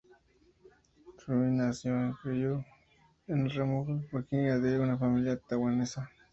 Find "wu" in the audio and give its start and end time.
1.27-1.35